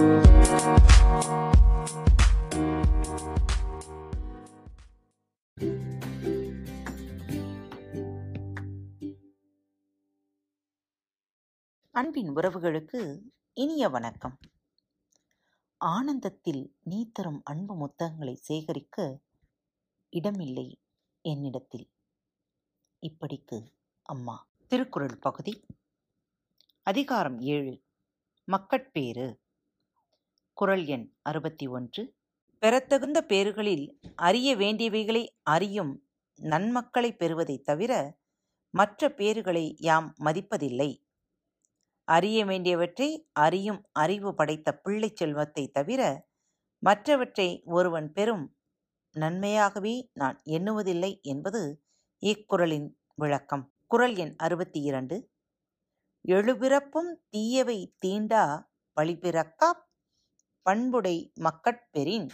[0.00, 0.16] அன்பின்
[11.92, 13.20] உறவுகளுக்கு
[13.52, 14.38] இனிய வணக்கம்.
[15.76, 19.20] ஆனந்தத்தில் நீ தரும் அன்பு முத்தங்களை சேகரிக்க
[20.08, 20.80] இடமில்லை
[21.20, 21.90] என்னிடத்தில்.
[23.00, 23.72] இப்படிக்கு
[24.02, 24.48] அம்மா.
[24.66, 25.66] திருக்குறள் பகுதி.
[26.82, 27.82] அதிகாரம் ஏழு.
[28.44, 29.48] மக்கட்பேறு.
[30.60, 32.14] குறள் எண் அறுபத்தி ஒன்று.
[32.58, 36.08] பெறத்தகுந்த பேறுகளில் அறிய வேண்டியவைகளை அறியும்
[36.42, 38.18] நன்மக்களை பெறுவதைத் தவிர
[38.70, 41.04] மற்ற பேறுகளை யாம் மதிப்பதில்லை.
[42.04, 46.28] அறிய வேண்டியவற்றை அறியும் அறிவு படைத்த பிள்ளை செல்வத்தை தவிர
[46.78, 48.56] மற்றவற்றை ஒருவன் பெறும்
[49.16, 51.84] நன்மையாகவே நான் எண்ணுவதில்லை என்பது
[52.26, 53.72] இக்குறளின் விளக்கம்.
[53.86, 55.30] குறள் எண் அறுபத்தி இரண்டு.
[56.28, 58.64] எழுபிறப்பும் தீயவை தீண்டா
[59.00, 59.88] பழிபிறக்கா
[60.66, 62.28] பண்புடை மக்கட்பெறின்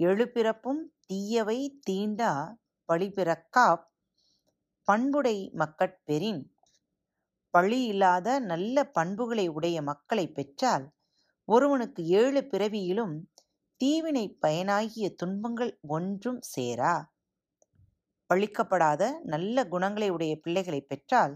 [0.00, 2.32] எழுபிறப்பும் தீயவை தீண்டா
[2.88, 3.66] பழிபிறக்கா
[4.88, 6.42] பண்புடை மக்கட்பெறின்
[7.50, 10.84] பழி இல்லாத நல்ல பண்புகளை உடைய மக்களை பெற்றால்
[11.48, 13.14] ஒருவனுக்கு ஏழு பிறவியிலும்
[13.80, 16.94] தீவினை பயனாகிய துன்பங்கள் ஒன்றும் சேரா.
[18.30, 21.34] பழிக்கப்படாத நல்ல குணங்களை உடைய பிள்ளைகளை பெற்றால்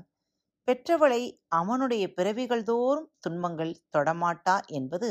[0.68, 5.10] பெற்றவளை அவனுடைய பிறவிகள் தோறும் துன்பங்கள் தொடமாட்டா என்பது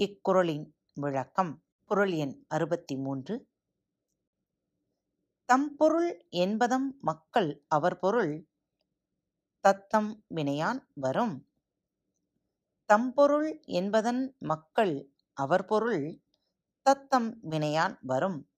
[0.00, 3.48] இக்குறளின் விளக்கம் குறள் எண் அறுபத்தி மூன்று
[5.48, 8.48] தம்பொருள் என்பதம் மக்கள் அவர் பொருள்
[9.60, 11.46] தத்தம் வினையான் வரும்.
[12.84, 16.22] தம்பொருள் என்பதன் மக்கள் அவர் பொருள்
[16.82, 18.48] தத்தம் வினையான் வரும்.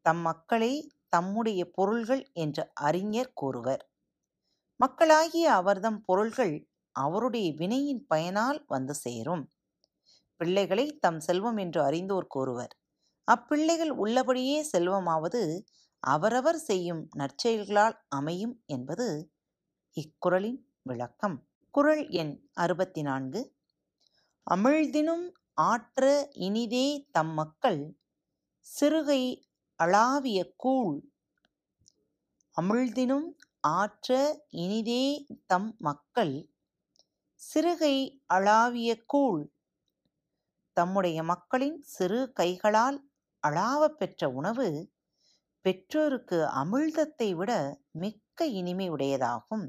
[0.00, 3.90] தம் மக்களே தம்முடைய பொருள்கள் என்று அறிஞர் கூறுவர்.
[4.76, 9.53] மக்களாகிய அவர்தம் பொருள்கள் அவருடைய வினையின் பயனால் வந்து சேரும்.
[10.36, 12.78] பிள்ளைகளை தம் செல்வம் என்று அறிந்தோர் கூறுவர்.
[13.24, 15.62] அப்பிள்ளைகள் உள்ளபடியே செல்வமாவது
[16.00, 19.32] அவரவர் செய்யும் நற்செயல்களால் அமையும் என்பது
[19.96, 21.48] இக்குறளின் விளக்கம்.
[21.70, 23.52] குறள் எண் அறுபத்தி நான்கு
[24.46, 27.96] அமிழ்தினும் ஆற்ற இனிதே தம் மக்கள்
[28.66, 29.22] சிறுகை
[29.76, 30.98] அளாவிய கூழ்.
[32.56, 33.28] அமிழ்தினும்
[33.60, 34.10] ஆற்ற
[34.48, 36.34] இனிதே தம் மக்கள்
[37.40, 37.96] சிறுகை
[38.26, 39.53] அளாவிய கூழ்.
[40.76, 43.10] தம்முடைய மக்களின் சிறு கைகளால்
[43.42, 44.68] அளாவப் பெற்ற உணவு
[45.60, 49.66] பெற்றோருக்கு அமிழ்தத்தை விட மிக்க இனிமை உடையதாகும்.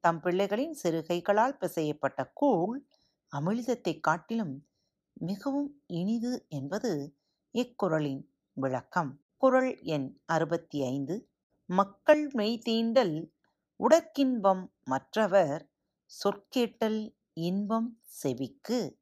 [0.00, 2.86] தம் பிள்ளைகளின் சிறு கைகளால் பிசையப்பட்ட கூழ்
[3.32, 4.66] அமிழ்தத்தை காட்டிலும்
[5.12, 7.16] மிகவும் இனிது என்பது
[7.54, 8.22] இக்குறளின்
[8.52, 9.24] விளக்கம்.
[9.36, 11.16] குரல் எண் அறுபத்தி ஐந்து
[11.66, 13.16] மக்கள் மெய்தீண்டல்
[13.80, 15.62] உடற்கின்பம் மற்றவர்
[16.10, 17.00] சொற்கேட்டல்
[17.40, 18.99] இன்பம் செவிக்கு.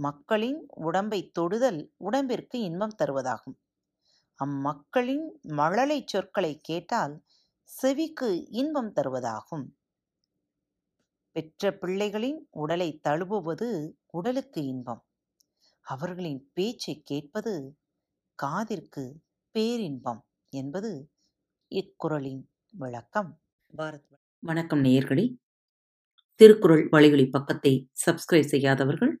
[0.00, 3.58] மக்களின் உடம்பை தொடுதல் உடம்பிற்கு இன்பம் தருவதாகும்.
[4.44, 7.24] அம்மக்களின் மழலை சொற்களை கேட்டால்
[7.62, 9.66] செவிக்கு இன்பம் தருவதாகும்.
[11.30, 15.04] பெற்ற பிள்ளைகளின் உடலை தழுவுவது உடலுக்கு இன்பம்.
[15.80, 17.78] அவர்களின் பேச்சை கேட்பது
[18.42, 19.04] காதிற்கு
[19.50, 21.10] பேரின்பம் என்பது
[21.70, 23.40] இக்குறளின் விளக்கம்.
[23.76, 25.36] பாரத் வணக்கம் நேயர்களே.
[26.34, 29.20] திருக்குறள் வழிகளி பக்கத்தை சப்ஸ்கிரைப் செய்யாதவர்கள்